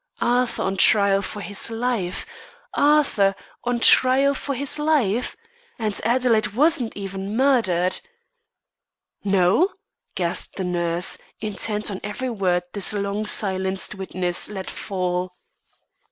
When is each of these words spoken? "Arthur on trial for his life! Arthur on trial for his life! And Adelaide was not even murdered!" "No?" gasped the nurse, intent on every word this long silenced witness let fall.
"Arthur 0.19 0.63
on 0.63 0.77
trial 0.77 1.21
for 1.21 1.41
his 1.41 1.69
life! 1.69 2.25
Arthur 2.73 3.35
on 3.65 3.79
trial 3.79 4.33
for 4.33 4.55
his 4.55 4.79
life! 4.79 5.37
And 5.77 6.01
Adelaide 6.03 6.53
was 6.55 6.81
not 6.81 6.97
even 6.97 7.37
murdered!" 7.37 7.99
"No?" 9.23 9.69
gasped 10.15 10.55
the 10.55 10.63
nurse, 10.63 11.19
intent 11.39 11.91
on 11.91 12.01
every 12.03 12.31
word 12.31 12.63
this 12.73 12.93
long 12.93 13.27
silenced 13.27 13.93
witness 13.93 14.49
let 14.49 14.71
fall. 14.71 15.33